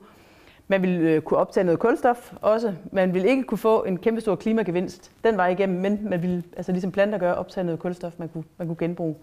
man 0.69 0.83
vil 0.83 1.01
øh, 1.01 1.23
kunne 1.23 1.39
optage 1.39 1.65
noget 1.65 1.81
kulstof 1.81 2.33
også. 2.41 2.75
Man 2.93 3.15
vil 3.15 3.25
ikke 3.25 3.43
kunne 3.43 3.59
få 3.59 3.85
en 3.85 3.99
kæmpe 3.99 4.21
stor 4.21 4.37
klimagevinst 4.37 5.11
den 5.25 5.37
vej 5.37 5.49
igennem, 5.49 5.81
men 5.81 5.99
man 6.11 6.23
vil, 6.23 6.45
altså 6.57 6.73
ligesom 6.73 6.93
planter 6.93 7.19
gør, 7.19 7.33
optage 7.33 7.65
noget 7.65 7.81
kulstof, 7.81 8.13
man 8.19 8.29
kunne, 8.29 8.45
man 8.59 8.67
kunne 8.67 8.77
genbruge. 8.77 9.17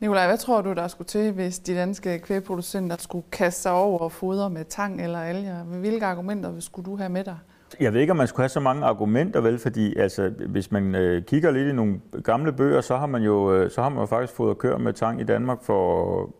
Nikolaj, 0.00 0.26
hvad 0.26 0.38
tror 0.38 0.62
du, 0.62 0.72
der 0.72 0.88
skulle 0.88 1.08
til, 1.08 1.32
hvis 1.32 1.58
de 1.58 1.74
danske 1.74 2.18
kvægproducenter 2.18 2.96
skulle 2.96 3.24
kaste 3.32 3.62
sig 3.62 3.72
over 3.72 3.98
og 3.98 4.12
fodre 4.12 4.50
med 4.50 4.64
tang 4.64 5.02
eller 5.02 5.18
alger? 5.18 5.64
Hvilke 5.64 6.06
argumenter 6.06 6.60
skulle 6.60 6.86
du 6.90 6.96
have 6.96 7.08
med 7.08 7.24
dig? 7.24 7.36
Jeg 7.80 7.92
ved 7.92 8.00
ikke, 8.00 8.10
om 8.10 8.16
man 8.16 8.26
skulle 8.26 8.42
have 8.42 8.48
så 8.48 8.60
mange 8.60 8.84
argumenter, 8.84 9.40
vel, 9.40 9.58
fordi 9.58 9.96
altså, 9.96 10.32
hvis 10.48 10.70
man 10.72 10.94
øh, 10.94 11.22
kigger 11.24 11.50
lidt 11.50 11.68
i 11.68 11.72
nogle 11.72 12.00
gamle 12.24 12.52
bøger, 12.52 12.80
så 12.80 12.96
har 12.96 13.06
man 13.06 13.22
jo, 13.22 13.54
øh, 13.54 13.70
så 13.70 13.82
har 13.82 13.88
man 13.88 13.98
jo 13.98 14.06
faktisk 14.06 14.36
fået 14.36 14.50
at 14.50 14.58
køre 14.58 14.78
med 14.78 14.92
tang 14.92 15.20
i 15.20 15.24
Danmark 15.24 15.62
for, 15.62 16.30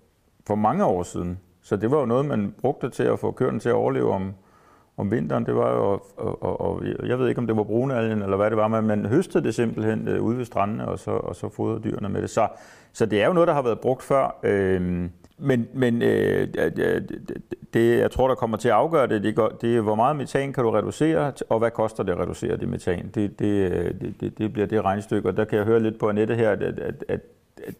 for 0.46 0.54
mange 0.54 0.84
år 0.84 1.02
siden. 1.02 1.38
Så 1.62 1.76
det 1.76 1.90
var 1.90 2.00
jo 2.00 2.06
noget, 2.06 2.24
man 2.26 2.54
brugte 2.60 2.90
til 2.90 3.02
at 3.02 3.18
få 3.18 3.30
køerne 3.30 3.60
til 3.60 3.68
at 3.68 3.74
overleve 3.74 4.12
om, 4.12 4.34
om 4.96 5.10
vinteren. 5.10 5.46
Det 5.46 5.54
var 5.54 5.72
jo, 5.72 6.00
og, 6.16 6.42
og, 6.42 6.60
og, 6.60 6.82
jeg 7.06 7.18
ved 7.18 7.28
ikke, 7.28 7.38
om 7.38 7.46
det 7.46 7.56
var 7.56 7.62
brunalgen 7.62 8.22
eller 8.22 8.36
hvad 8.36 8.50
det 8.50 8.56
var, 8.56 8.68
men 8.68 8.86
man 8.86 9.06
høstede 9.06 9.44
det 9.44 9.54
simpelthen 9.54 10.08
øh, 10.08 10.22
ude 10.22 10.38
ved 10.38 10.44
strandene, 10.44 10.88
og 10.88 10.98
så, 10.98 11.10
og 11.10 11.36
så 11.36 11.48
fodrede 11.48 11.82
dyrene 11.84 12.08
med 12.08 12.22
det. 12.22 12.30
Så, 12.30 12.48
så 12.92 13.06
det 13.06 13.22
er 13.22 13.26
jo 13.26 13.32
noget, 13.32 13.48
der 13.48 13.54
har 13.54 13.62
været 13.62 13.80
brugt 13.80 14.02
før. 14.02 14.36
Øh, 14.42 15.08
men 15.38 15.68
men 15.74 16.02
øh, 16.02 16.48
det, 17.74 17.98
jeg 17.98 18.10
tror, 18.10 18.28
der 18.28 18.34
kommer 18.34 18.56
til 18.56 18.68
at 18.68 18.74
afgøre 18.74 19.06
det, 19.06 19.22
det, 19.22 19.36
det 19.60 19.76
er, 19.76 19.80
hvor 19.80 19.94
meget 19.94 20.16
metan 20.16 20.52
kan 20.52 20.64
du 20.64 20.70
reducere, 20.70 21.32
og 21.48 21.58
hvad 21.58 21.70
koster 21.70 22.02
det 22.02 22.12
at 22.12 22.18
reducere 22.18 22.56
det 22.56 22.68
metan. 22.68 23.10
Det, 23.14 23.40
øh, 23.40 23.94
det, 24.00 24.14
det, 24.20 24.38
det 24.38 24.52
bliver 24.52 24.66
det 24.66 24.84
regnestykke, 24.84 25.28
og 25.28 25.36
der 25.36 25.44
kan 25.44 25.58
jeg 25.58 25.66
høre 25.66 25.80
lidt 25.80 25.98
på 25.98 26.08
Annette 26.08 26.34
her, 26.34 26.50
at, 26.50 26.62
at, 26.62 26.94
at 27.08 27.20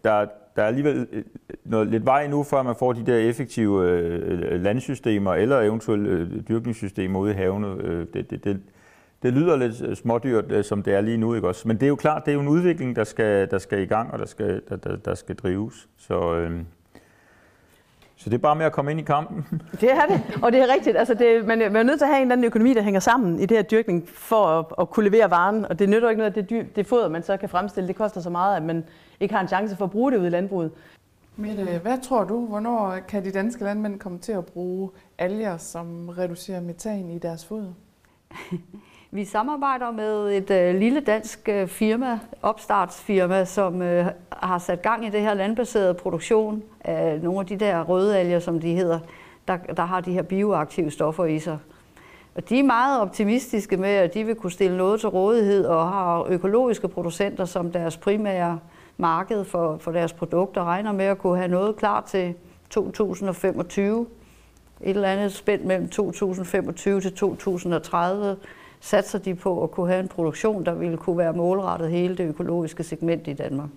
der, 0.03 0.25
der 0.55 0.63
er 0.63 0.67
alligevel 0.67 1.07
øh, 1.11 1.17
øh, 1.17 1.23
noget, 1.65 1.87
lidt 1.87 2.05
vej 2.05 2.27
nu, 2.27 2.43
før 2.43 2.63
man 2.63 2.75
får 2.75 2.93
de 2.93 3.05
der 3.05 3.17
effektive 3.17 3.89
øh, 3.89 4.53
øh 4.53 4.61
landsystemer 4.61 5.33
eller 5.33 5.61
eventuelle 5.61 6.09
øh, 6.09 6.47
dyrkningssystemer 6.47 7.19
ude 7.19 7.31
i 7.31 7.35
havene. 7.35 7.67
Øh, 7.67 8.07
det, 8.13 8.29
det, 8.29 8.43
det, 8.43 8.61
det 9.23 9.33
lyder 9.33 9.55
lidt 9.55 9.97
smådyrt, 9.97 10.51
øh, 10.51 10.63
som 10.63 10.83
det 10.83 10.93
er 10.93 11.01
lige 11.01 11.17
nu, 11.17 11.33
ikke 11.33 11.47
også? 11.47 11.67
Men 11.67 11.77
det 11.77 11.83
er 11.83 11.87
jo 11.87 11.95
klart, 11.95 12.25
det 12.25 12.31
er 12.31 12.35
jo 12.35 12.41
en 12.41 12.47
udvikling, 12.47 12.95
der 12.95 13.03
skal, 13.03 13.51
der 13.51 13.57
skal 13.57 13.79
i 13.79 13.85
gang, 13.85 14.11
og 14.11 14.19
der 14.19 14.25
skal, 14.25 14.61
der, 14.69 14.75
der, 14.75 14.95
der 14.95 15.15
skal 15.15 15.35
drives. 15.35 15.87
Så, 15.97 16.35
øh, 16.35 16.51
så 18.23 18.29
det 18.29 18.35
er 18.35 18.41
bare 18.41 18.55
med 18.55 18.65
at 18.65 18.71
komme 18.71 18.91
ind 18.91 18.99
i 18.99 19.03
kampen. 19.03 19.45
Det 19.81 19.91
er 19.91 20.05
det, 20.05 20.21
og 20.43 20.51
det 20.51 20.61
er 20.61 20.73
rigtigt. 20.73 20.97
Altså 20.97 21.13
det, 21.13 21.45
man, 21.45 21.59
man 21.59 21.75
er 21.75 21.83
nødt 21.83 21.99
til 21.99 22.05
at 22.05 22.09
have 22.09 22.17
en 22.17 22.21
eller 22.21 22.33
anden 22.33 22.45
økonomi, 22.45 22.73
der 22.73 22.81
hænger 22.81 22.99
sammen 22.99 23.39
i 23.39 23.45
det 23.45 23.57
her 23.57 23.61
dyrkning, 23.63 24.09
for 24.09 24.45
at, 24.45 24.65
at 24.79 24.89
kunne 24.89 25.09
levere 25.09 25.31
varen. 25.31 25.65
Og 25.65 25.79
det 25.79 25.89
nytter 25.89 26.09
ikke 26.09 26.17
noget, 26.17 26.31
at 26.31 26.35
det, 26.35 26.49
dyr, 26.49 26.63
det 26.75 26.87
foder, 26.87 27.09
man 27.09 27.23
så 27.23 27.37
kan 27.37 27.49
fremstille, 27.49 27.87
det 27.87 27.95
koster 27.95 28.21
så 28.21 28.29
meget, 28.29 28.57
at 28.57 28.63
man 28.63 28.83
ikke 29.23 29.33
har 29.33 29.41
en 29.41 29.47
chance 29.47 29.75
for 29.75 29.85
at 29.85 29.91
bruge 29.91 30.11
det 30.11 30.17
ude 30.17 30.27
i 30.27 30.29
landbruget. 30.29 30.71
Mette, 31.35 31.79
hvad 31.83 32.01
tror 32.01 32.23
du, 32.23 32.45
hvornår 32.45 32.97
kan 33.07 33.25
de 33.25 33.31
danske 33.31 33.63
landmænd 33.63 33.99
komme 33.99 34.19
til 34.19 34.31
at 34.31 34.45
bruge 34.45 34.89
alger, 35.17 35.57
som 35.57 36.09
reducerer 36.09 36.61
metan 36.61 37.09
i 37.09 37.17
deres 37.17 37.45
foder? 37.45 37.73
Vi 39.11 39.25
samarbejder 39.25 39.91
med 39.91 40.37
et 40.37 40.51
øh, 40.51 40.79
lille 40.79 40.99
dansk 40.99 41.49
øh, 41.49 41.67
firma, 41.67 42.19
opstartsfirma, 42.41 43.45
som 43.45 43.81
øh, 43.81 44.05
har 44.29 44.57
sat 44.57 44.81
gang 44.81 45.05
i 45.05 45.09
det 45.09 45.21
her 45.21 45.33
landbaserede 45.33 45.93
produktion 45.93 46.63
af 46.81 47.19
nogle 47.21 47.39
af 47.39 47.45
de 47.45 47.55
der 47.55 47.83
røde 47.83 48.17
alger, 48.17 48.39
som 48.39 48.59
de 48.59 48.75
hedder, 48.75 48.99
der, 49.47 49.57
der 49.57 49.85
har 49.85 50.01
de 50.01 50.13
her 50.13 50.21
bioaktive 50.21 50.91
stoffer 50.91 51.25
i 51.25 51.39
sig. 51.39 51.57
Og 52.35 52.49
de 52.49 52.59
er 52.59 52.63
meget 52.63 53.01
optimistiske 53.01 53.77
med, 53.77 53.89
at 53.89 54.13
de 54.13 54.23
vil 54.23 54.35
kunne 54.35 54.51
stille 54.51 54.77
noget 54.77 54.99
til 54.99 55.09
rådighed 55.09 55.65
og 55.65 55.89
har 55.89 56.23
økologiske 56.29 56.87
producenter 56.87 57.45
som 57.45 57.71
deres 57.71 57.97
primære 57.97 58.59
marked 58.97 59.45
for, 59.45 59.77
for 59.77 59.91
deres 59.91 60.13
produkter, 60.13 60.63
regner 60.63 60.91
med 60.91 61.05
at 61.05 61.17
kunne 61.17 61.37
have 61.37 61.47
noget 61.47 61.75
klar 61.75 62.01
til 62.01 62.33
2025. 62.69 64.07
Et 64.81 64.89
eller 64.89 65.07
andet 65.07 65.33
spændt 65.33 65.65
mellem 65.65 65.89
2025 65.89 67.01
til 67.01 67.13
2030 67.13 68.37
satser 68.79 69.19
de 69.19 69.35
på 69.35 69.63
at 69.63 69.71
kunne 69.71 69.87
have 69.87 69.99
en 69.99 70.07
produktion, 70.07 70.65
der 70.65 70.73
ville 70.73 70.97
kunne 70.97 71.17
være 71.17 71.33
målrettet 71.33 71.89
hele 71.91 72.17
det 72.17 72.27
økologiske 72.27 72.83
segment 72.83 73.27
i 73.27 73.33
Danmark. 73.33 73.69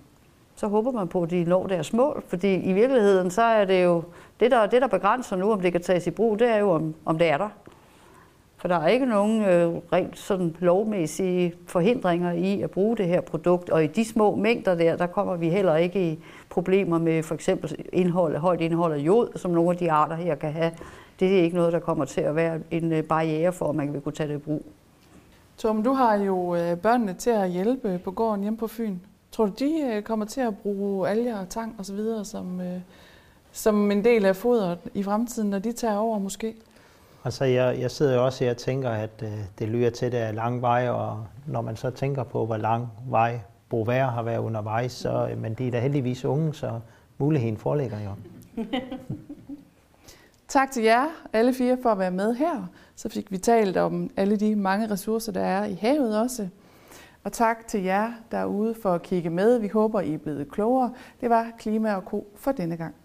Så 0.55 0.67
håber 0.67 0.91
man 0.91 1.07
på, 1.07 1.23
at 1.23 1.29
de 1.29 1.43
når 1.43 1.67
deres 1.67 1.93
mål, 1.93 2.23
fordi 2.27 2.55
i 2.55 2.73
virkeligheden 2.73 3.31
så 3.31 3.41
er 3.41 3.65
det 3.65 3.83
jo, 3.83 4.03
det 4.39 4.51
der, 4.51 4.65
det 4.65 4.81
der 4.81 4.87
begrænser 4.87 5.35
nu, 5.35 5.51
om 5.51 5.61
det 5.61 5.71
kan 5.71 5.81
tages 5.81 6.07
i 6.07 6.11
brug, 6.11 6.39
det 6.39 6.47
er 6.47 6.57
jo, 6.57 6.71
om, 6.71 6.95
om 7.05 7.17
det 7.17 7.27
er 7.27 7.37
der. 7.37 7.49
For 8.59 8.67
der 8.67 8.75
er 8.75 8.87
ikke 8.87 9.05
nogen 9.05 9.41
øh, 9.41 9.73
rent 9.93 10.19
sådan 10.19 10.55
lovmæssige 10.59 11.53
forhindringer 11.67 12.31
i 12.31 12.61
at 12.61 12.71
bruge 12.71 12.97
det 12.97 13.07
her 13.07 13.21
produkt, 13.21 13.69
og 13.69 13.83
i 13.83 13.87
de 13.87 14.05
små 14.05 14.35
mængder 14.35 14.75
der, 14.75 14.95
der 14.95 15.07
kommer 15.07 15.35
vi 15.35 15.49
heller 15.49 15.75
ikke 15.75 16.11
i 16.11 16.19
problemer 16.49 16.97
med 16.97 17.23
for 17.23 17.35
eksempel 17.35 17.85
indhold, 17.93 18.37
højt 18.37 18.61
indhold 18.61 18.93
af 18.93 18.97
jod, 18.97 19.27
som 19.35 19.51
nogle 19.51 19.71
af 19.71 19.77
de 19.77 19.91
arter 19.91 20.15
her 20.15 20.35
kan 20.35 20.51
have. 20.51 20.71
Det 21.19 21.39
er 21.39 21.43
ikke 21.43 21.55
noget, 21.55 21.73
der 21.73 21.79
kommer 21.79 22.05
til 22.05 22.21
at 22.21 22.35
være 22.35 22.59
en 22.71 22.93
øh, 22.93 23.03
barriere 23.03 23.53
for, 23.53 23.69
at 23.69 23.75
man 23.75 23.93
vil 23.93 24.01
kunne 24.01 24.13
tage 24.13 24.29
det 24.29 24.35
i 24.35 24.37
brug. 24.37 24.65
Tom, 25.57 25.83
du 25.83 25.93
har 25.93 26.15
jo 26.15 26.55
øh, 26.55 26.77
børnene 26.77 27.13
til 27.13 27.29
at 27.29 27.49
hjælpe 27.49 28.01
på 28.03 28.11
gården 28.11 28.41
hjemme 28.41 28.57
på 28.57 28.67
Fyn. 28.67 28.95
Tror 29.31 29.45
du, 29.45 29.51
de 29.59 29.91
øh, 29.93 30.03
kommer 30.03 30.25
til 30.25 30.41
at 30.41 30.57
bruge 30.57 31.09
alger 31.09 31.39
og 31.39 31.49
tang 31.49 31.75
osv. 31.79 31.99
Som, 32.23 32.61
som 33.51 33.91
en 33.91 34.03
del 34.03 34.25
af 34.25 34.35
fodret 34.35 34.79
i 34.93 35.03
fremtiden, 35.03 35.49
når 35.49 35.59
de 35.59 35.71
tager 35.71 35.97
over 35.97 36.19
måske? 36.19 36.55
Altså, 37.27 37.45
jeg, 37.45 37.79
jeg 37.79 37.91
sidder 37.91 38.15
jo 38.15 38.25
også 38.25 38.43
her 38.43 38.51
og 38.51 38.57
tænker, 38.57 38.89
at 38.89 39.23
øh, 39.23 39.31
det 39.59 39.69
lyder 39.69 39.89
til, 39.89 40.05
at 40.05 40.11
det 40.11 40.19
er 40.19 40.31
lang 40.31 40.61
vej, 40.61 40.89
og 40.89 41.25
når 41.45 41.61
man 41.61 41.75
så 41.75 41.89
tænker 41.89 42.23
på, 42.23 42.45
hvor 42.45 42.57
lang 42.57 42.89
vej 43.09 43.39
Brovær 43.69 44.05
har 44.05 44.23
været 44.23 44.37
undervejs, 44.37 44.91
så, 44.91 45.27
øh, 45.31 45.37
men 45.37 45.53
de 45.53 45.67
er 45.67 45.71
da 45.71 45.79
heldigvis 45.79 46.25
unge, 46.25 46.53
så 46.53 46.79
muligheden 47.17 47.57
foreligger 47.57 47.97
jo. 47.99 48.11
tak 50.47 50.71
til 50.71 50.83
jer, 50.83 51.05
alle 51.33 51.53
fire, 51.53 51.77
for 51.81 51.89
at 51.89 51.99
være 51.99 52.11
med 52.11 52.35
her. 52.35 52.67
Så 52.95 53.09
fik 53.09 53.31
vi 53.31 53.37
talt 53.37 53.77
om 53.77 54.09
alle 54.17 54.35
de 54.35 54.55
mange 54.55 54.91
ressourcer, 54.91 55.31
der 55.31 55.43
er 55.43 55.65
i 55.65 55.73
havet 55.81 56.19
også. 56.19 56.47
Og 57.23 57.31
tak 57.31 57.67
til 57.67 57.83
jer 57.83 58.11
derude 58.31 58.75
for 58.81 58.93
at 58.93 59.01
kigge 59.01 59.29
med. 59.29 59.59
Vi 59.59 59.67
håber, 59.67 60.01
I 60.01 60.13
er 60.13 60.17
blevet 60.17 60.51
klogere. 60.51 60.93
Det 61.21 61.29
var 61.29 61.51
Klima 61.59 61.95
og 61.95 62.05
Ko 62.05 62.27
for 62.35 62.51
denne 62.51 62.77
gang. 62.77 62.95